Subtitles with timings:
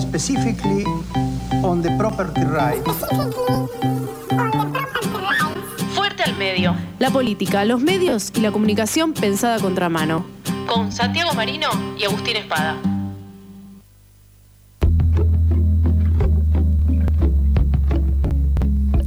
[0.00, 0.84] Specifically
[1.62, 2.92] on the property rights.
[5.94, 6.74] Fuerte al medio.
[6.98, 10.26] La política, los medios y la comunicación pensada a contramano.
[10.66, 11.68] Con Santiago Marino
[11.98, 12.76] y Agustín Espada.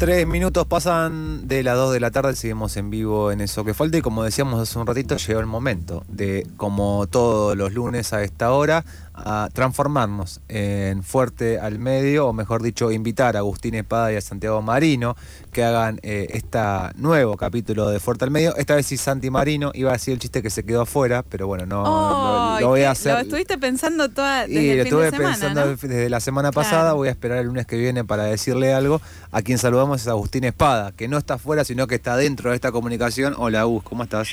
[0.05, 3.73] Tres minutos pasan de las dos de la tarde, seguimos en vivo en eso que
[3.73, 8.13] falta y como decíamos hace un ratito, llegó el momento de, como todos los lunes
[8.13, 8.85] a esta hora,
[9.17, 14.21] a transformarnos en Fuerte al Medio, o mejor dicho, invitar a Agustín Espada y a
[14.21, 15.15] Santiago Marino
[15.51, 16.59] que hagan eh, este
[16.95, 18.55] nuevo capítulo de Fuerte al Medio.
[18.57, 21.47] Esta vez sí Santi Marino, iba a decir el chiste que se quedó afuera, pero
[21.47, 23.13] bueno, no lo, voy a hacer.
[23.13, 25.71] Lo estuviste pensando toda desde y el lo fin estuve de semana, pensando ¿no?
[25.71, 29.01] desde la semana pasada, voy a esperar el lunes que viene para decirle algo.
[29.31, 32.55] A quien saludamos es Agustín Espada, que no está afuera, sino que está dentro de
[32.55, 33.33] esta comunicación.
[33.37, 34.29] Hola, Agus, ¿cómo estás?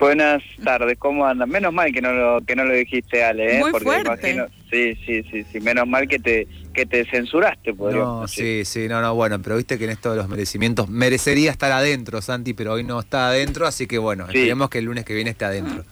[0.00, 1.50] Buenas tardes, ¿cómo andan?
[1.50, 3.58] Menos mal que no lo, que no lo dijiste, Ale, ¿eh?
[3.60, 4.30] Muy Porque fuerte.
[4.30, 8.64] imagino, sí, sí, sí, sí, menos mal que te que te censuraste, podríamos No, decir.
[8.64, 11.70] sí, sí, no, no, bueno, pero viste que en esto de los merecimientos merecería estar
[11.72, 14.38] adentro, Santi, pero hoy no está adentro, así que bueno, Sí.
[14.38, 15.84] esperemos que el lunes que viene esté adentro.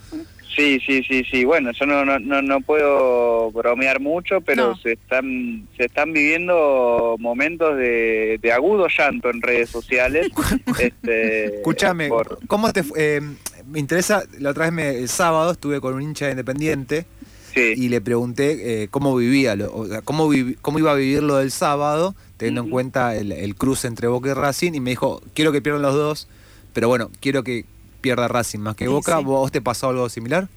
[0.58, 1.44] Sí, sí, sí, sí.
[1.44, 4.76] Bueno, yo no, no, no, no puedo bromear mucho, pero No.
[4.76, 10.26] se están se están viviendo momentos de, de agudo llanto en redes sociales.
[10.80, 12.98] este, Escúchame, por- ¿cómo te fue?
[13.18, 13.20] Eh,
[13.68, 17.06] me interesa, la otra vez me- el sábado estuve con un hincha de Independiente
[17.54, 20.96] sí, y le pregunté eh, cómo vivía, lo- o sea, cómo, vivi- cómo iba a
[20.96, 24.80] vivir lo del sábado, teniendo en cuenta el, el cruce entre Boca y Racing, y
[24.80, 26.28] me dijo, quiero que pierdan los dos,
[26.72, 27.64] pero bueno, quiero que
[28.00, 29.18] pierda Racing más que Sí, Boca.
[29.18, 29.24] sí.
[29.24, 30.48] ¿Vos te pasó algo similar?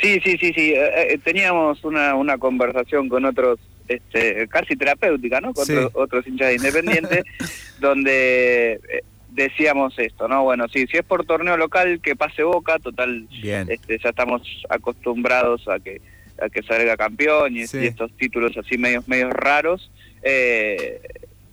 [0.00, 0.72] sí, sí, sí, sí.
[0.74, 5.52] Eh, eh, teníamos una, una conversación con otros, este, casi terapéutica, ¿no?
[5.54, 5.74] Con Sí.
[5.74, 7.22] otros, otros hinchas de Independiente,
[7.80, 10.42] donde eh, decíamos esto, ¿no?
[10.44, 13.68] Bueno, sí, si es por torneo local, que pase Boca, total, Bien.
[13.70, 16.00] este, ya estamos acostumbrados a que
[16.42, 17.78] a que salga campeón y, Sí.
[17.78, 21.00] y estos títulos así medios medios raros eh,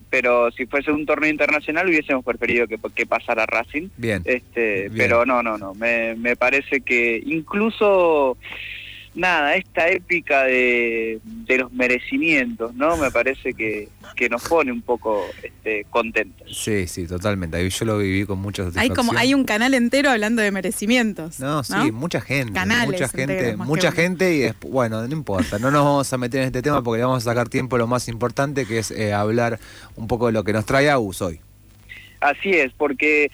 [0.10, 4.22] pero si fuese un torneo internacional hubiésemos preferido que, que pasara Racing Bien.
[4.26, 4.94] este Bien.
[4.98, 8.38] pero no no no me, me parece que incluso
[9.20, 14.82] nada esta épica de, de los merecimientos no me parece que, que nos pone un
[14.82, 17.70] poco este, contentos Sí, sí, totalmente.
[17.70, 19.08] Yo lo viví con mucha Hay satisfacción.
[19.08, 21.40] como hay un canal entero hablando de merecimientos.
[21.40, 25.70] No, sí, mucha gente, Canales mucha gente, mucha gente y despu- bueno, no importa, no
[25.72, 27.88] nos vamos a meter en este tema porque le vamos a sacar tiempo a lo
[27.88, 29.60] más importante que es eh, hablar
[29.96, 31.40] un poco de lo que nos trae Agus hoy.
[32.22, 33.32] Así es, porque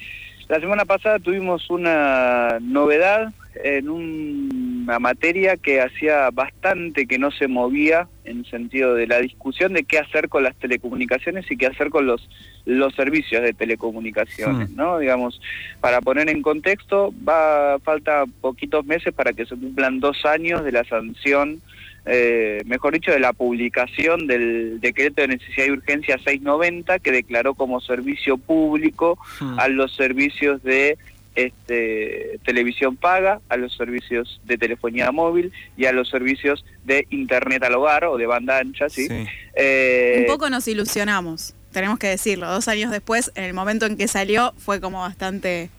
[0.47, 3.33] la semana pasada tuvimos una novedad
[3.63, 9.07] en un- una materia que hacía bastante que no se movía en el sentido de
[9.07, 12.27] la discusión de qué hacer con las telecomunicaciones y qué hacer con los
[12.65, 14.75] los servicios de telecomunicaciones, Hmm.
[14.75, 14.97] ¿no?
[14.97, 15.39] Digamos,
[15.81, 20.71] para poner en contexto, va falta poquitos meses para que se cumplan dos años de
[20.71, 21.61] la sanción
[22.07, 27.55] eh, mejor dicho, de la publicación del decreto de necesidad y urgencia 690 que declaró
[27.55, 29.59] como servicio público Hmm.
[29.59, 30.97] a los servicios de
[31.35, 37.63] este, televisión paga, a los servicios de telefonía móvil y a los servicios de internet
[37.63, 39.07] al hogar o de banda ancha, ¿sí?
[39.07, 39.25] Sí.
[39.55, 42.49] Eh, Un poco nos ilusionamos, tenemos que decirlo.
[42.49, 45.69] Dos años después, en el momento en que salió, fue como bastante.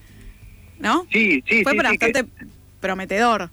[0.79, 1.07] ¿No?
[1.11, 2.33] Sí, sí, fue sí, para sí, que- bastante
[2.81, 3.51] prometedor.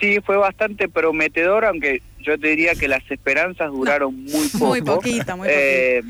[0.00, 4.66] sí, fue bastante prometedor, aunque yo te diría que las esperanzas duraron muy poco.
[4.66, 5.46] Muy poquito, muy poquito.
[5.46, 6.02] Eh,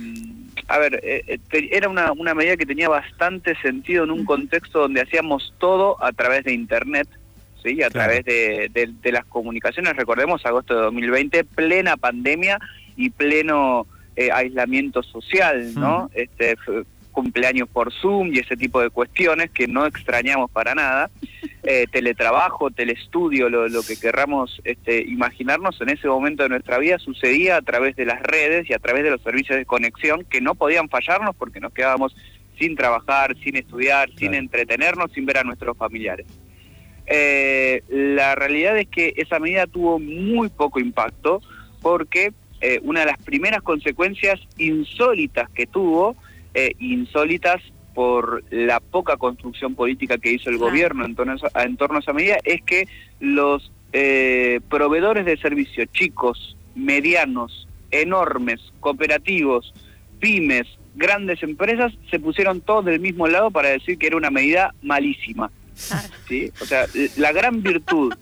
[0.69, 4.25] a ver, eh, eh, te- era una, una medida que tenía bastante sentido en un
[4.25, 7.09] contexto donde hacíamos todo a través de Internet,
[7.63, 7.83] ¿sí?
[7.83, 8.11] a Claro.
[8.13, 9.97] través de, de- de las comunicaciones.
[9.97, 12.59] Recordemos, agosto de 2020, plena pandemia
[12.97, 13.87] y pleno
[14.17, 16.11] eh, aislamiento social, ¿no?
[16.15, 16.57] Este,
[17.13, 21.11] cumpleaños por Zoom y ese tipo de cuestiones que no extrañamos para nada.
[21.65, 27.01] Eh, teletrabajo, telestudio, lo, lo que querramos este, imaginarnos en ese momento de nuestra vida
[27.01, 30.41] sucedía a través de las redes y a través de los servicios de conexión que
[30.41, 32.15] no podían fallarnos porque nos quedábamos
[32.59, 36.27] sin trabajar, sin estudiar, sin entretenernos, sin ver a nuestros familiares.
[37.07, 41.41] Eh, la realidad es que esa medida tuvo muy poco impacto
[41.81, 46.17] porque eh, una de las primeras consecuencias insólitas que tuvo,
[46.55, 47.63] eh, insólitas
[47.99, 50.71] por la poca construcción política que hizo el Claro.
[50.71, 52.87] gobierno en torno, a esa- en torno a esa medida, es que
[53.19, 59.75] los eh, proveedores de servicios chicos, medianos, enormes, cooperativos,
[60.21, 64.75] pymes, grandes empresas, se pusieron todos del mismo lado para decir que era una medida
[64.83, 65.51] malísima.
[66.29, 66.53] ¿Sí?
[66.61, 66.87] O sea,
[67.17, 68.13] la gran virtud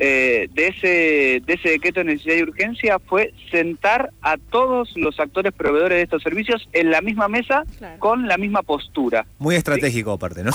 [0.00, 5.18] eh, de, ese, de ese decreto de necesidad y urgencia fue sentar a todos los
[5.18, 7.98] actores proveedores de estos servicios en la misma mesa Claro.
[7.98, 9.26] con la misma postura.
[9.38, 10.52] Muy estratégico aparte, ¿no?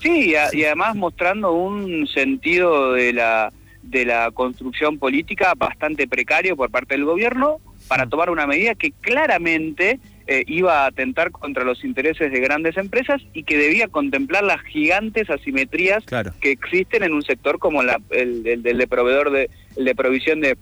[0.00, 3.52] Sí, y, a- y además mostrando un sentido de la
[3.82, 8.90] de la construcción política bastante precario por parte del gobierno para tomar una medida que
[8.90, 14.42] claramente eh, iba a atentar contra los intereses de grandes empresas y que debía contemplar
[14.42, 16.04] las gigantes asimetrías
[16.40, 20.56] que existen en un sector como el, el, de proveedor de, de provisión de,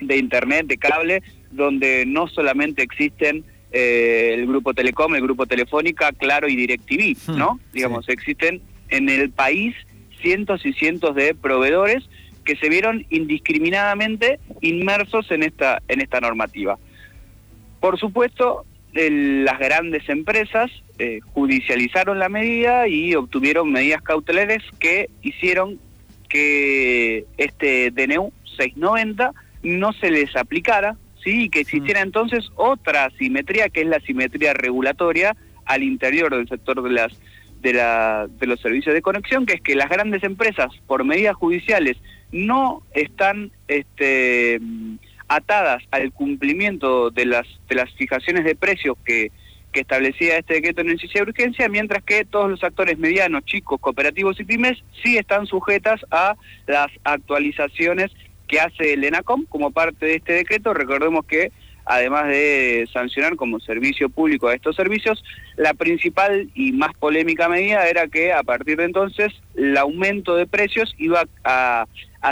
[0.00, 6.12] de internet, de cable, donde no solamente existen eh, el grupo Telecom, el grupo Telefónica,
[6.12, 7.60] Claro y DirecTV, hmm, ¿no?
[7.72, 9.74] Digamos, existen en el país
[10.22, 12.04] cientos y cientos de proveedores
[12.44, 16.78] que se vieron indiscriminadamente inmersos en esta, en esta normativa.
[17.80, 18.64] Por supuesto,
[18.94, 25.80] las grandes empresas eh, judicializaron la medida y obtuvieron medidas cautelares que hicieron
[26.28, 29.32] que este DNU 690
[29.64, 31.44] no se les aplicara, ¿sí?
[31.44, 32.04] y que existiera mm.
[32.04, 37.12] entonces otra simetría, que es la simetría regulatoria al interior del sector de las
[37.60, 41.34] de, la, de los servicios de conexión, que es que las grandes empresas, por medidas
[41.34, 41.96] judiciales,
[42.30, 44.60] no están este,
[45.28, 49.30] atadas al cumplimiento de las, de las fijaciones de precios que,
[49.72, 53.80] que establecía este decreto en necesidad de urgencia, mientras que todos los actores medianos, chicos,
[53.80, 56.36] cooperativos y pymes sí están sujetas a
[56.66, 58.10] las actualizaciones
[58.46, 60.74] que hace el ENACOM como parte de este decreto.
[60.74, 61.50] Recordemos que
[61.86, 65.22] además de sancionar como servicio público a estos servicios,
[65.56, 70.46] la principal y más polémica medida era que a partir de entonces el aumento de
[70.46, 71.86] precios iba a,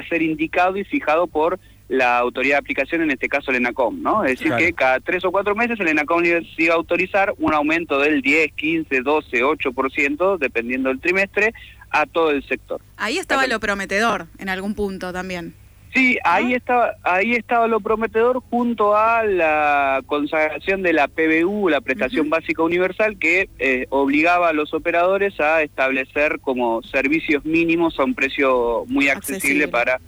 [0.09, 1.61] ser indicado y fijado por
[1.93, 4.25] la autoridad de aplicación, en este caso el ENACOM, ¿no?
[4.25, 7.99] Es decir, que cada tres o cuatro meses el ENACOM iba a autorizar un aumento
[7.99, 11.53] del 10, 15, 12, 8%, dependiendo del trimestre,
[11.91, 12.81] a todo el sector.
[12.97, 15.55] Ahí estaba lo prometedor en algún punto también.
[15.93, 21.83] Sí, ahí estaba, ahí estaba lo prometedor junto a la consagración de la PBU, la
[21.83, 28.05] prestación básica universal, que eh, obligaba a los operadores a establecer como servicios mínimos a
[28.05, 30.00] un precio muy accesible, para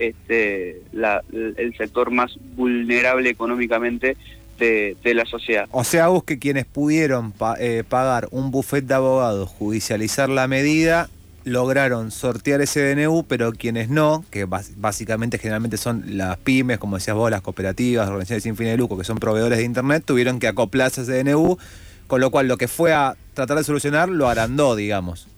[0.00, 4.16] este, el sector más vulnerable económicamente
[4.58, 5.68] de, la sociedad.
[5.70, 11.08] O sea, vos que quienes pudieron eh, pagar un buffet de abogados, judicializar la medida,
[11.44, 17.16] lograron sortear ese DNU, pero quienes no, que básicamente generalmente son las pymes, como decías
[17.16, 20.48] vos, las cooperativas, organizaciones sin fines de lucro, que son proveedores de Internet, tuvieron que
[20.48, 21.58] acoplarse a ese DNU,
[22.06, 25.28] con lo cual lo que fue a tratar de solucionar lo agrandó, digamos.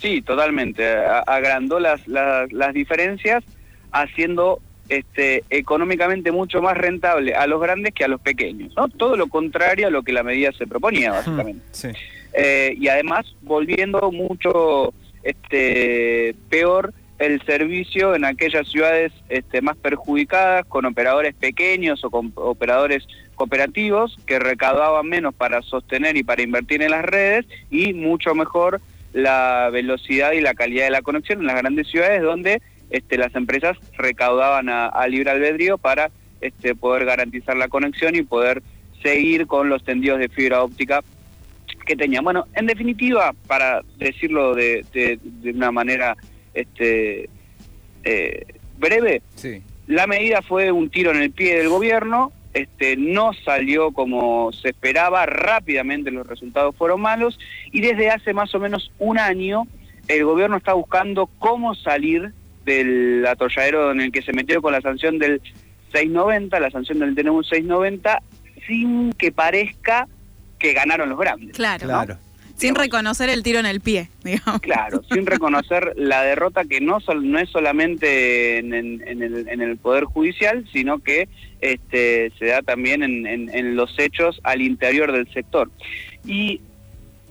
[0.00, 0.86] Sí, totalmente.
[1.26, 3.42] Agrandó las, las, las diferencias
[3.92, 8.74] haciendo este, económicamente mucho más rentable a los grandes que a los pequeños.
[8.76, 8.88] ¿no?
[8.88, 11.62] Todo lo contrario a lo que la medida se proponía, básicamente.
[12.32, 14.92] Eh, y además volviendo mucho
[15.22, 22.32] este, peor el servicio en aquellas ciudades este, más perjudicadas, con operadores pequeños o con
[22.36, 28.34] operadores cooperativos que recaudaban menos para sostener y para invertir en las redes y mucho
[28.34, 28.80] mejor
[29.12, 33.34] la velocidad y la calidad de la conexión en las grandes ciudades donde este, las
[33.34, 38.62] empresas recaudaban a, libre albedrío para este, poder garantizar la conexión y poder
[39.02, 41.02] seguir con los tendidos de fibra óptica
[41.86, 42.24] que tenían.
[42.24, 46.16] Bueno, en definitiva, para decirlo de, una manera
[46.54, 47.28] este,
[48.04, 48.46] eh,
[48.78, 49.22] breve,
[49.86, 54.70] la medida fue un tiro en el pie del gobierno, este, no salió como se
[54.70, 57.38] esperaba, rápidamente los resultados fueron malos
[57.72, 59.66] y desde hace más o menos un año
[60.08, 62.32] el gobierno está buscando cómo salir
[62.68, 65.40] del atolladero en el que se metió con la sanción del
[65.92, 68.22] 690, la sanción del TNU 690,
[68.66, 70.06] sin que parezca
[70.58, 71.56] que ganaron los grandes.
[71.56, 71.86] Claro.
[71.86, 72.18] claro.
[72.58, 74.60] Sin reconocer el tiro en el pie, digamos.
[74.60, 80.98] Claro, sin reconocer la derrota que no, no es solamente en, el, Poder Judicial, sino
[80.98, 81.28] que
[81.60, 85.70] este, se da también en, los hechos al interior del sector.
[86.26, 86.60] Y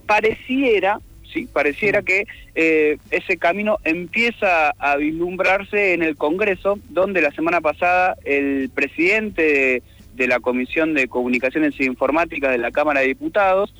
[0.06, 1.02] pareciera,
[1.34, 7.62] sí, pareciera que eh, ese camino empieza a vislumbrarse en el Congreso, donde la semana
[7.62, 9.84] pasada el presidente
[10.16, 13.74] de la Comisión de Comunicaciones e Informáticas de la Cámara de Diputados,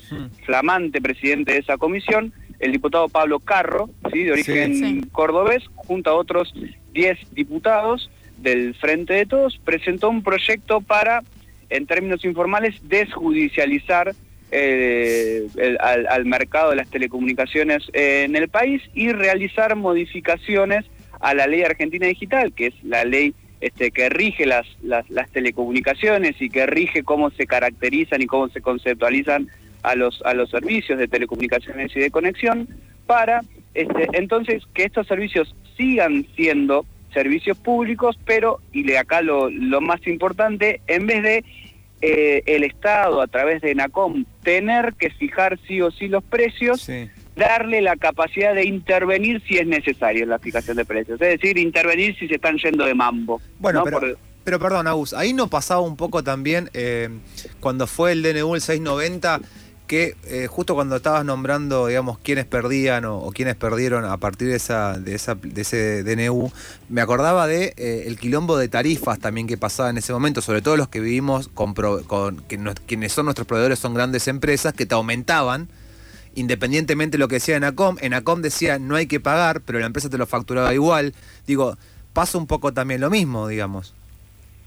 [0.46, 4.22] flamante presidente de esa comisión, el diputado Pablo Carro, ¿sí?
[4.22, 6.54] de origen cordobés, junto a otros
[6.92, 11.22] 10 diputados del Frente de Todos, presentó un proyecto para,
[11.70, 14.14] en términos informales, desjudicializar
[14.50, 15.46] eh,
[15.80, 20.84] al, mercado de las telecomunicaciones en el país y realizar modificaciones
[21.20, 26.40] a la ley argentina digital, que es la ley este, que rige las, las, telecomunicaciones
[26.40, 29.48] y que rige cómo se caracterizan y cómo se conceptualizan
[29.82, 32.68] a los, a los servicios de telecomunicaciones y de conexión,
[33.06, 33.42] para
[33.74, 40.06] este, entonces que estos servicios sigan siendo servicios públicos, pero, y acá lo, lo más
[40.06, 41.44] importante, en vez de
[42.00, 46.88] eh, el Estado a través de NACOM tener que fijar sí o sí los precios,
[47.36, 51.58] darle la capacidad de intervenir si es necesario en la fijación de precios, es decir,
[51.58, 53.40] intervenir si se están yendo de mambo.
[53.58, 54.00] Bueno, pero,
[54.44, 57.08] pero perdón, Agus, ahí no pasaba un poco también eh,
[57.60, 59.40] cuando fue el DNU el 690
[59.88, 64.56] que eh, justo cuando estabas nombrando, digamos, quiénes perdían o, quiénes perdieron a partir de,
[64.56, 66.52] esa, de, esa, de ese DNU,
[66.88, 70.62] me acordaba de eh, el quilombo de tarifas también que pasaba en ese momento, sobre
[70.62, 71.74] todo los que vivimos con,
[72.46, 75.68] que quienes son nuestros proveedores son grandes empresas que te aumentaban
[76.34, 77.96] independientemente de lo que decía Enacom.
[78.00, 81.14] Enacom decía no hay que pagar, pero la empresa te lo facturaba igual.
[81.46, 81.76] Digo,
[82.12, 83.94] pasa un poco también lo mismo, digamos.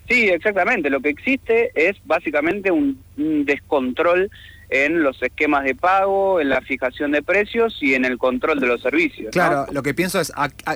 [0.10, 0.90] Sí, exactamente.
[0.90, 4.30] Lo que existe es básicamente un descontrol
[4.72, 8.68] en los esquemas de pago, en la fijación de precios y en el control de
[8.68, 9.32] los servicios.
[9.32, 10.32] Claro, lo que pienso es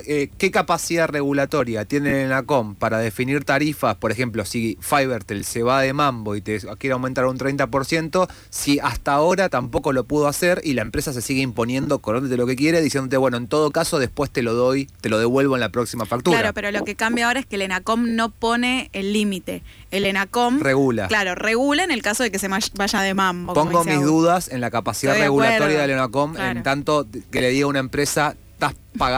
[0.06, 5.62] eh, qué capacidad regulatoria tiene el ENACOM para definir tarifas, por ejemplo, si Fivertel se
[5.62, 10.28] va de mambo y te quiere aumentar un 30%, si hasta ahora tampoco lo pudo
[10.28, 13.70] hacer y la empresa se sigue imponiendo de lo que quiere, diciéndote, bueno, en todo
[13.70, 16.38] caso después te lo doy, te lo devuelvo en la próxima factura.
[16.38, 19.62] Claro, pero lo que cambia ahora es que el ENACOM no pone el límite.
[19.90, 21.08] El ENACOM regula.
[21.08, 23.54] Claro, regula en el caso de que se vaya de mambo
[23.86, 27.78] mis dudas en la capacidad regulatoria de Lenacom, en tanto que le diga a una
[27.78, 28.74] empresa, estás,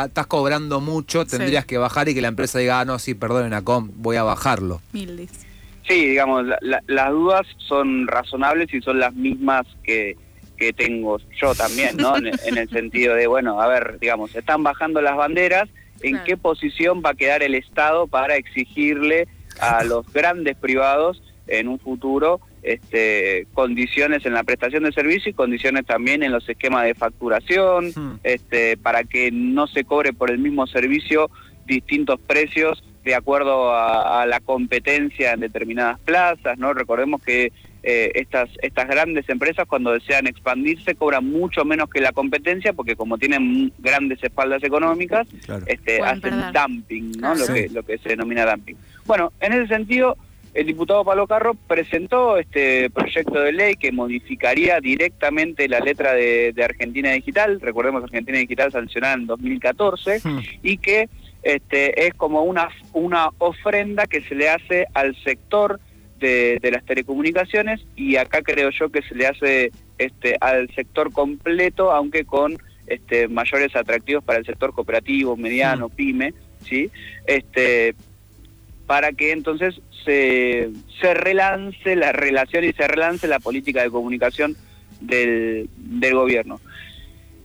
[0.07, 3.47] estás cobrando mucho, tendrías que bajar y que la empresa diga, ah, no, sí, perdón,
[3.47, 4.81] Enacom, voy a bajarlo.
[4.93, 10.17] Sí, digamos, las dudas son razonables y son las mismas que,
[10.59, 12.17] que tengo yo también, ¿no?
[12.17, 15.69] en, el sentido de, bueno, a ver, digamos, están bajando las banderas,
[16.03, 19.29] ¿en qué posición va a quedar el Estado para exigirle
[19.61, 22.41] a los grandes privados en un futuro
[22.73, 27.89] este, condiciones en la prestación de servicio y condiciones también en los esquemas de facturación,
[27.89, 28.21] hmm.
[28.23, 31.31] este, para que no se cobre por el mismo servicio
[31.67, 36.75] distintos precios de acuerdo a, la competencia en determinadas plazas, ¿no?
[36.75, 42.13] Recordemos que eh, estas, estas grandes empresas cuando desean expandirse cobran mucho menos que la
[42.13, 45.27] competencia porque como tienen grandes espaldas económicas,
[45.67, 47.35] este, hacen dumping, ¿no?
[47.35, 48.77] Lo, que, lo que se denomina dumping.
[49.07, 50.19] Bueno, en ese sentido
[50.59, 56.53] el diputado Pablo Carro presentó este proyecto de ley que modificaría directamente la letra de,
[56.61, 60.39] Argentina Digital, recordemos Argentina Digital sancionada en 2014, hmm.
[60.65, 61.09] y que
[61.45, 65.79] este, es como una, una ofrenda que se le hace al sector
[66.19, 71.93] de, las telecomunicaciones y acá creo yo que se le hace este, al sector completo,
[71.93, 75.93] aunque con este, mayores atractivos para el sector cooperativo, mediano, hmm.
[75.93, 76.35] pyme,
[76.65, 76.91] ¿sí?
[77.27, 77.95] Este,
[78.89, 84.57] para que entonces se, se relance la relación y se relance la política de comunicación
[85.01, 86.59] del, del gobierno.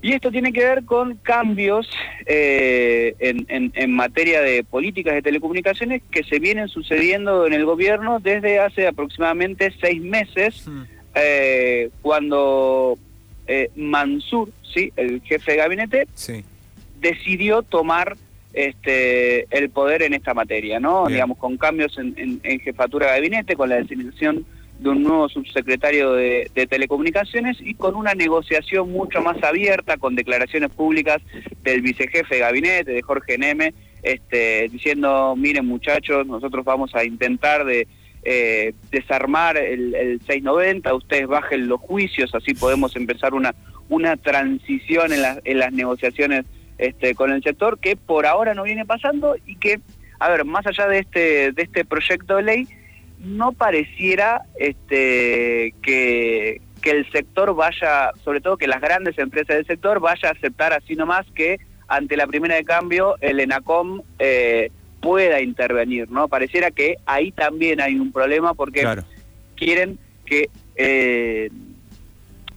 [0.02, 1.90] Y esto tiene que ver con cambios
[2.26, 8.22] eh, en, en, materia de políticas de telecomunicaciones que se vienen sucediendo en el gobierno
[8.22, 10.84] desde hace aproximadamente seis meses, hmm.
[11.16, 12.98] eh, cuando
[13.48, 14.94] eh, Mansur, ¿sí?
[14.96, 16.08] el jefe de gabinete,
[17.02, 18.16] decidió tomar
[18.54, 21.08] este, el poder en esta materia, ¿no?
[21.08, 24.46] Digamos, con cambios en, jefatura de gabinete, con la designación
[24.80, 30.70] de un nuevo subsecretario de, telecomunicaciones y con una negociación mucho más abierta, con declaraciones
[30.70, 31.22] públicas
[31.64, 37.66] del vicejefe de gabinete, de Jorge Neme, este, diciendo, miren muchachos, nosotros vamos a intentar
[37.66, 37.88] de
[38.24, 43.56] eh, desarmar el, el 690, ustedes bajen los juicios, así podemos empezar una,
[43.90, 46.46] una transición en, en las negociaciones
[46.78, 49.80] este, con el sector que por ahora no viene pasando y que,
[50.20, 52.68] a ver, más allá de este, de este proyecto de ley,
[53.20, 59.66] no pareciera este, que, que el sector vaya, sobre todo que las grandes empresas del
[59.66, 64.72] sector vaya a aceptar así nomás que ante la primera de cambio el ENACOM eh,
[65.00, 66.28] pueda intervenir, ¿no?
[66.28, 68.86] Pareciera que ahí también hay un problema porque
[69.56, 71.50] quieren que eh,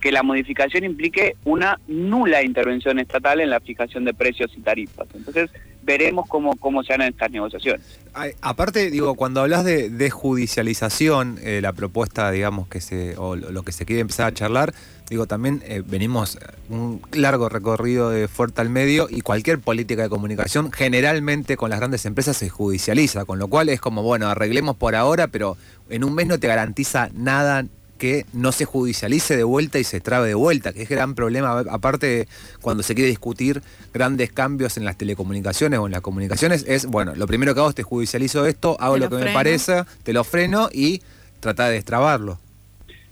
[0.07, 5.09] que la modificación implique una nula intervención estatal en la fijación de precios y tarifas.
[5.13, 5.51] Entonces,
[5.83, 7.99] veremos cómo, cómo se harán estas negociaciones.
[8.41, 13.73] aparte, digo, cuando hablas de, judicialización, eh, la propuesta, digamos, que se, o lo que
[13.73, 14.75] se quiere empezar a charlar,
[15.11, 20.09] digo, también eh, venimos un largo recorrido de fuerte al medio y cualquier política de
[20.09, 24.77] comunicación generalmente con las grandes empresas se judicializa, con lo cual es como, bueno, arreglemos
[24.77, 25.57] por ahora, pero
[25.91, 27.65] en un mes no te garantiza nada
[27.97, 31.61] que no se judicialice de vuelta y se trabe de vuelta, que es gran problema,
[31.71, 32.29] aparte
[32.61, 33.63] cuando se quiere discutir
[33.93, 37.71] grandes cambios en las telecomunicaciones o en las comunicaciones, es, bueno, lo primero que hago
[37.71, 41.03] es te judicializo esto, hago lo, que me parece, te lo freno y
[41.41, 42.39] trata de destrabarlo.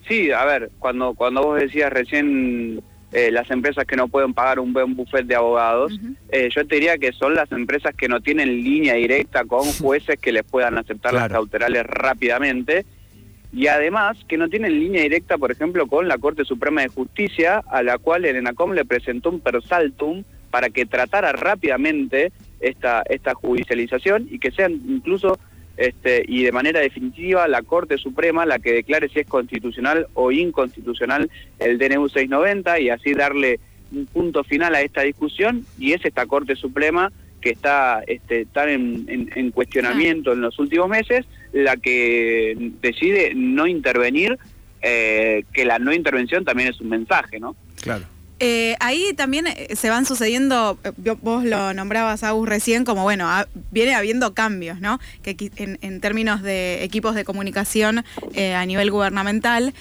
[0.06, 4.58] Sí, a ver, cuando, cuando vos decías recién eh, las empresas que no pueden pagar
[4.58, 5.98] un buen buffet de abogados,
[6.30, 10.18] eh, yo te diría que son las empresas que no tienen línea directa con jueces
[10.18, 12.84] que les puedan aceptar las cauterales rápidamente
[13.54, 17.62] y además que no tienen línea directa, por ejemplo, con la Corte Suprema de Justicia,
[17.70, 23.34] a la cual el ENACOM le presentó un persaltum para que tratara rápidamente esta, esta
[23.34, 25.38] judicialización y que sean incluso
[25.76, 30.30] este, y de manera definitiva la Corte Suprema la que declare si es constitucional o
[30.30, 33.58] inconstitucional el DNU 690 y así darle
[33.92, 35.64] un punto final a esta discusión.
[35.78, 41.26] Y es esta Corte Suprema que está este, tan en, cuestionamiento en los últimos meses,
[41.54, 44.38] la que decide no intervenir,
[44.82, 47.56] eh, que la no intervención también es un mensaje, ¿no?
[47.80, 48.04] Claro.
[48.40, 50.76] Eh, ahí también eh, se van sucediendo,
[51.22, 53.30] vos lo nombrabas, Agus, recién, como bueno,
[53.70, 54.98] viene habiendo cambios, ¿no?
[55.22, 58.04] Que en, términos de equipos de comunicación
[58.54, 59.72] a nivel gubernamental,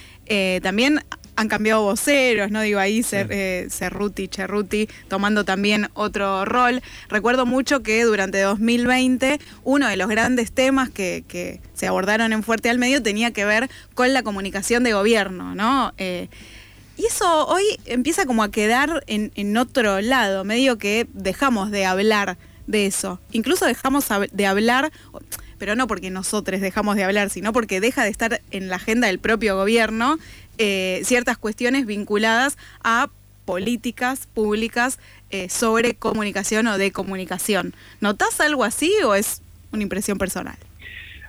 [0.62, 1.02] también
[1.36, 2.62] han cambiado voceros, ¿no?
[2.62, 6.82] Digo, ahí eh, Cerruti, Cerruti, tomando también otro rol.
[7.10, 11.24] Recuerdo mucho que durante 2020 uno de los grandes temas que,
[11.74, 15.94] se abordaron en Fuerte al Medio tenía que ver con la comunicación de gobierno, ¿no?
[15.98, 16.30] Eh,
[16.96, 21.86] y eso hoy empieza como a quedar en, en otro lado, medio que dejamos de
[21.86, 22.38] hablar
[22.68, 23.20] de eso.
[23.32, 24.92] Incluso dejamos de hablar
[25.64, 29.08] pero no porque nosotros dejamos de hablar, sino porque deja de estar en la agenda
[29.08, 30.20] del propio gobierno
[30.58, 33.10] eh, ciertas cuestiones vinculadas a
[33.46, 37.74] políticas públicas eh, sobre comunicación o de comunicación.
[38.02, 39.42] ¿Notas algo así o es
[39.72, 40.56] una impresión personal?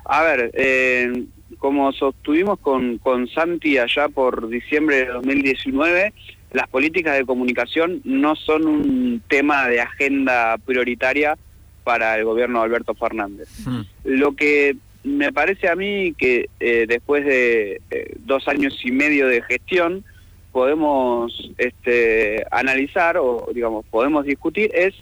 [0.05, 1.25] A ver, eh,
[1.59, 6.13] como sostuvimos con, con Santi allá por diciembre de 2019,
[6.53, 11.37] las políticas de comunicación no son un tema de agenda prioritaria
[11.83, 13.49] para el gobierno de Alberto Fernández.
[13.67, 13.83] Hmm.
[14.05, 19.29] Lo que me parece a mí que eh, después de eh, dos años y medio
[19.29, 20.03] de gestión
[20.51, 24.95] podemos este, analizar o digamos podemos discutir es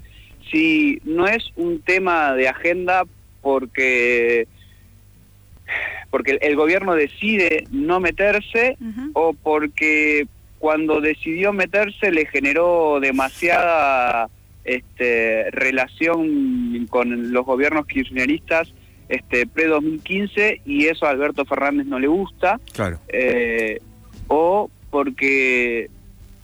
[0.51, 3.05] si no es un tema de agenda
[3.41, 4.49] porque
[6.11, 8.77] porque el gobierno decide no meterse
[9.15, 10.27] o porque
[10.59, 14.29] cuando decidió meterse le generó demasiada
[14.65, 18.73] este, relación con los gobiernos kirchneristas
[19.09, 22.61] este, pre-2015 y eso a Alberto Fernández no le gusta.
[22.73, 22.99] Claro.
[23.09, 23.81] Eh,
[24.29, 25.91] o porque,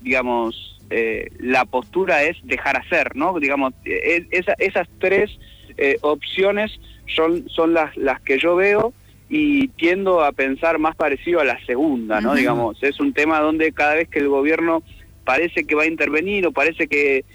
[0.01, 3.39] digamos, eh, la postura es dejar hacer, ¿no?
[3.39, 5.31] Digamos, e, esas tres
[5.77, 6.79] eh, opciones
[7.15, 8.93] son, son las, las que yo veo
[9.31, 12.35] y tiendo a pensar más parecido a la segunda, ¿no?
[12.35, 14.83] Digamos, es un tema donde cada vez que el gobierno
[15.25, 17.27] parece que va a intervenir o parece que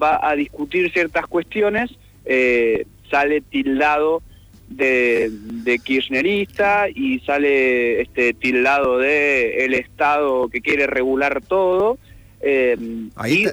[0.00, 1.90] va a discutir ciertas cuestiones,
[3.10, 4.22] sale tildado
[4.76, 11.98] de, kirchnerista y sale este tildado de el Estado que quiere regular todo
[12.40, 12.76] eh,
[13.26, 13.46] y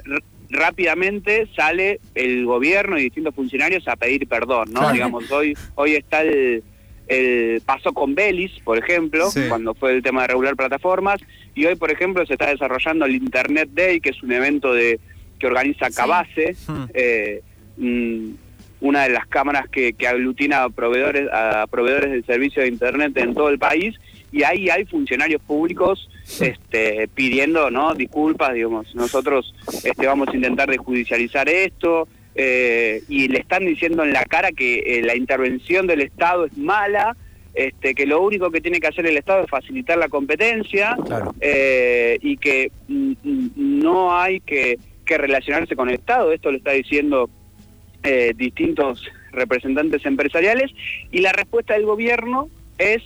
[0.50, 4.92] rápidamente sale el gobierno y distintos funcionarios a pedir perdón, ¿no?
[4.92, 6.64] Digamos, hoy, hoy está el,
[7.06, 11.20] el pasó con Belis, por ejemplo, cuando fue el tema de regular plataformas,
[11.54, 15.00] y hoy, por ejemplo, se está desarrollando el Internet Day, que es un evento de
[15.38, 16.84] que organiza Cabase, hmm.
[16.94, 17.42] eh,
[17.76, 18.30] mm,
[18.80, 23.34] una de las cámaras que, aglutina a proveedores, a proveedores del servicio de Internet en
[23.34, 23.96] todo el país,
[24.32, 26.08] y ahí hay funcionarios públicos
[26.40, 33.28] este, pidiendo no disculpas, digamos, nosotros este, vamos a intentar de judicializar esto, eh, y
[33.28, 37.16] le están diciendo en la cara que eh, la intervención del Estado es mala,
[37.52, 40.96] este, que lo único que tiene que hacer el Estado es facilitar la competencia
[41.40, 46.58] eh, y que mm, mm, no hay que, que relacionarse con el Estado, esto lo
[46.58, 47.28] está diciendo
[48.02, 50.70] eh, distintos representantes empresariales
[51.10, 53.02] y la respuesta del gobierno es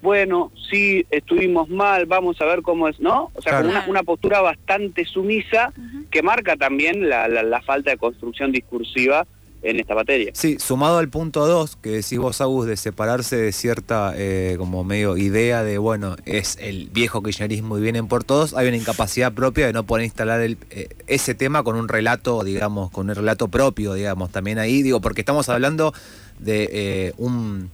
[0.00, 3.32] bueno, sí, estuvimos mal, vamos a ver cómo es, ¿no?
[3.34, 5.72] O sea, una, postura bastante sumisa
[6.12, 9.26] que marca también la, la, falta de construcción discursiva
[9.62, 10.30] en esta materia.
[10.34, 14.84] Sí, sumado al punto 2 que decís vos, Agus, de separarse de cierta eh, como
[14.84, 19.32] medio idea de, bueno, es el viejo kirchnerismo y vienen por todos, hay una incapacidad
[19.32, 23.16] propia de no poder instalar el, eh, ese tema con un relato, digamos, con un
[23.16, 25.92] relato propio, digamos, también ahí, digo, porque estamos hablando
[26.38, 27.70] de eh, un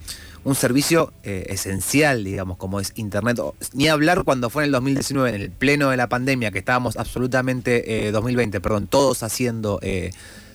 [0.47, 3.41] un servicio esencial, digamos, como es Internet.
[3.73, 6.99] Ni hablar cuando fue en el 2019, en el pleno de la pandemia, que estábamos
[6.99, 9.81] absolutamente, 2020, perdón, todos haciendo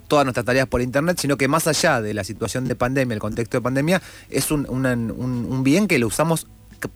[0.09, 3.21] todas nuestras tareas por Internet, sino que más allá de la situación de pandemia, el
[3.21, 6.47] contexto de pandemia, es un, un, bien que lo usamos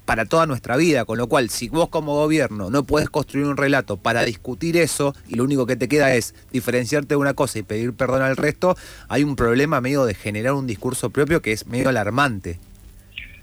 [0.05, 3.55] para toda nuestra vida, con lo cual si vos como gobierno no puedes construir un
[3.55, 7.59] relato para discutir eso y lo único que te queda es diferenciarte de una cosa
[7.59, 8.75] y pedir perdón al resto,
[9.09, 12.59] hay un problema medio de generar un discurso propio que es medio alarmante.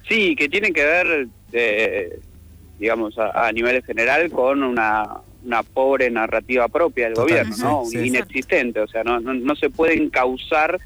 [0.09, 2.20] Sí, que tiene que ver, eh,
[2.78, 7.83] digamos, a nivel general con una, una pobre narrativa propia del gobierno, ¿no?
[7.92, 10.79] Inexistente, o sea, no, no, se pueden causar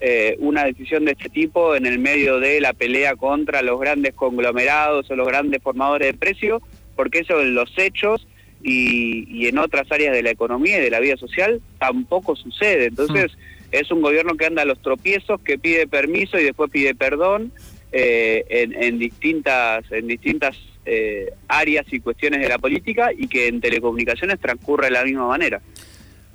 [0.00, 4.14] eh, una decisión de este tipo en el medio de la pelea contra los grandes
[4.14, 6.62] conglomerados o los grandes formadores de precios,
[6.96, 8.26] porque eso en los hechos
[8.62, 12.86] y, en otras áreas de la economía y de la vida social tampoco sucede.
[12.86, 13.68] Entonces mm.
[13.72, 17.52] es un gobierno que anda a los tropiezos, que pide permiso y después pide perdón
[17.92, 23.60] eh, en, distintas, en distintas eh, áreas y cuestiones de la política y que en
[23.60, 25.60] telecomunicaciones transcurre de la misma manera.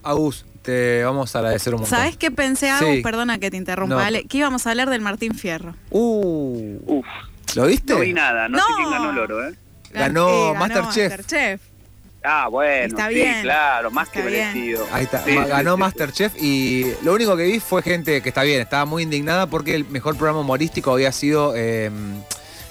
[0.04, 1.98] Agus, te vamos a agradecer un montón.
[1.98, 3.00] ¿Sabes qué pensé, Agus?
[3.04, 5.76] Perdona que te interrumpa, que íbamos a hablar del Martín Fierro.
[5.90, 7.06] Uh, Uf.
[7.56, 7.94] ¿Lo viste?
[7.94, 9.56] No vi nada, no, sé quién ganó el oro, ¿eh?
[9.92, 11.12] Ganó, Masterchef.
[11.12, 11.62] Masterchef.
[12.24, 13.42] Ah, bueno, está bien.
[13.42, 14.86] claro, más que merecido.
[14.92, 18.86] Ahí está, ganó Masterchef y lo único que vi fue gente que está bien, estaba
[18.86, 21.54] muy indignada porque el mejor programa humorístico había sido...
[21.56, 21.90] Eh,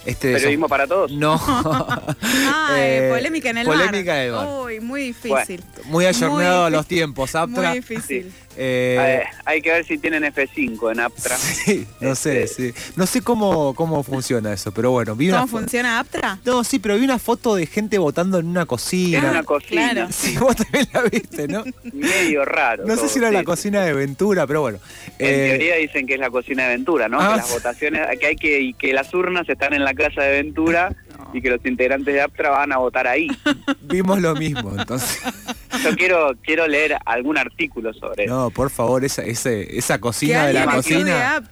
[0.06, 1.10] este ¿Periodismo para todos?
[1.12, 1.40] No.
[2.76, 4.46] eh, polémica en el polémica mar.
[4.64, 5.62] Uy, muy difícil.
[5.84, 7.70] muy ayornado a los tiempos, Aptra.
[7.70, 8.32] Muy difícil.
[8.56, 11.36] Eh, hay que ver si tienen F5 en Aptra.
[11.66, 12.92] Sí, no sé, este, sí.
[12.96, 15.16] No sé cómo, cómo funciona eso, pero bueno.
[15.16, 16.38] Vi ¿Cómo funciona Aptra?
[16.44, 19.18] No, sí, pero vi una foto de gente votando en una cocina.
[19.18, 19.90] En una cocina.
[19.92, 20.08] Claro.
[20.16, 21.64] Sí, vos también la viste, ¿no?
[21.92, 22.84] Medio raro.
[22.86, 24.78] No sé si era la cocina de Ventura, pero bueno.
[25.18, 27.18] En eh, teoría dicen que es la cocina de Ventura, ¿no?
[27.18, 30.22] que ah, las votaciones, que hay que, y que las urnas están en la casa
[30.22, 30.94] de Ventura
[31.32, 33.28] y que los integrantes de Aptra van a votar ahí.
[33.82, 35.20] Vimos lo mismo, entonces.
[35.84, 38.34] Yo quiero quiero leer algún artículo sobre eso.
[38.34, 41.42] No, por favor, esa, esa cocina de la cocina.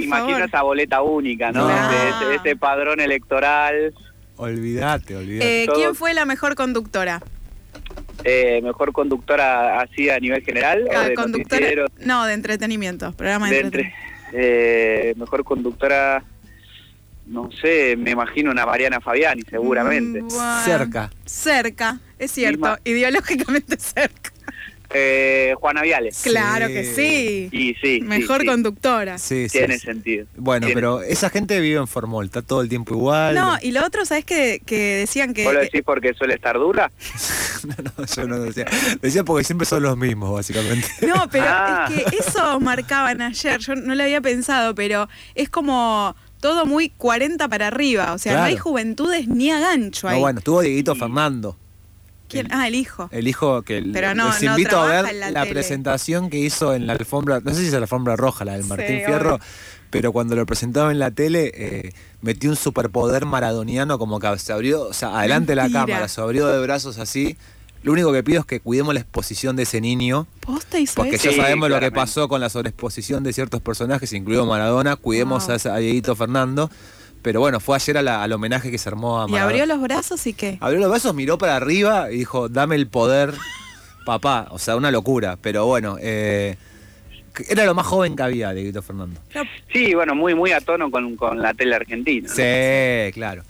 [0.00, 1.68] Imagina esa boleta única, ¿no?
[2.32, 3.94] Ese, padrón electoral.
[4.36, 5.64] Olvídate, olvídate.
[5.64, 7.22] Eh, ¿Quién fue la mejor conductora?
[8.24, 10.88] Eh, mejor conductora así a nivel general.
[10.94, 11.68] Ah, conductora,
[12.00, 14.14] no, de entretenimiento, programa de, entretenimiento.
[14.32, 16.24] Eh, mejor conductora
[17.26, 20.22] no sé, me imagino una Mariana Fabiani, seguramente.
[20.22, 20.30] Mm,
[20.64, 21.10] cerca.
[21.24, 24.34] Cerca, es cierto, ideológicamente cerca.
[24.96, 26.20] Eh, Juana Viales.
[26.22, 27.48] Claro que sí.
[27.50, 28.00] Y sí.
[28.02, 29.18] Mejor conductora.
[29.18, 30.26] Sí, Tiene sentido.
[30.36, 33.34] Bueno, pero esa gente vive en Formol, está todo el tiempo igual.
[33.34, 35.44] No, y lo otro, ¿sabes que, que decían que.
[35.44, 36.92] ¿Vos lo decís porque suele estar dura?
[37.64, 38.66] no, no, yo no decía.
[39.02, 40.86] Decía porque siempre son los mismos, básicamente.
[41.04, 41.88] No, pero ah.
[41.90, 46.90] es que eso marcaban ayer, yo no lo había pensado, pero es como todo muy
[46.90, 48.12] 40 para arriba.
[48.12, 50.16] O sea, no hay juventudes ni a gancho ahí.
[50.16, 51.56] No, bueno, estuvo Dieguito Fernando.
[52.28, 52.48] ¿Quién?
[52.50, 53.08] ah, el hijo.
[53.12, 56.92] El hijo que Pero no, les invito a ver la, presentación que hizo en la
[56.92, 59.40] alfombra, no sé si es la alfombra roja, la del Martín Fierro,
[59.88, 64.52] pero cuando lo presentaba en la tele, eh, metió un superpoder maradoniano como que se
[64.52, 67.38] abrió, o sea, adelante de la cámara, se abrió de brazos así
[67.84, 70.26] lo único que pido es que cuidemos la exposición de ese niño.
[70.94, 74.96] porque ya sabemos lo que pasó con la sobreexposición de ciertos personajes, incluido Maradona.
[74.96, 76.70] Cuidemos a, Dieguito Fernando.
[77.20, 79.38] Pero bueno, fue ayer al homenaje que se armó a Maradona.
[79.38, 80.56] ¿Y abrió los brazos y qué?
[80.62, 83.34] Abrió los brazos, miró para arriba y dijo, dame el poder,
[84.06, 84.48] papá.
[84.50, 85.36] O sea, una locura.
[85.40, 86.56] Pero bueno, eh,
[87.50, 89.20] era lo más joven que había, Dieguito Fernando.
[89.74, 92.30] Sí, bueno, muy, muy a tono con, con la tele argentina.
[92.30, 93.42] Sí, claro.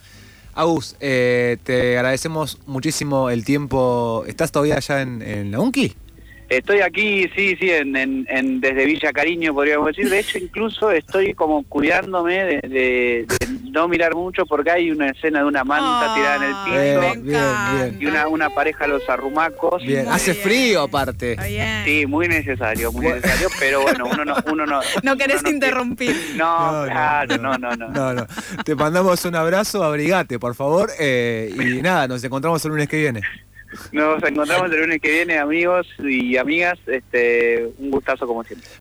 [0.54, 4.24] Agus, eh, te agradecemos muchísimo el tiempo.
[4.26, 5.94] ¿Estás todavía allá en, la UNCI?
[6.58, 10.08] Estoy aquí, sí, sí, en, en, desde Villa Cariño, podríamos decir.
[10.08, 13.26] De hecho, incluso estoy como cuidándome de,
[13.70, 17.22] no mirar mucho porque hay una escena de una manta tirada en el piso.
[17.22, 19.82] bien, Y una, una pareja los arrumacos.
[19.82, 21.36] Bien, hace frío aparte.
[21.84, 24.34] Sí, muy necesario, muy necesario, pero bueno, uno no...
[24.50, 26.14] Uno no, no querés interrumpir.
[26.36, 28.26] No, claro, no no, no no,
[28.64, 30.90] Te mandamos un abrazo, abrigate, por favor.
[30.98, 33.22] Eh, y nada, nos encontramos el lunes que viene.
[33.92, 36.78] Nos encontramos el lunes que viene, amigos y amigas.
[36.86, 38.68] Este, un gustazo como siempre.